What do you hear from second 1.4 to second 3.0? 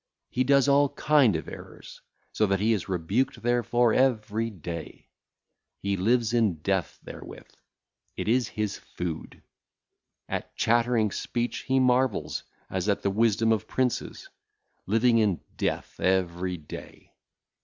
errors, so that he is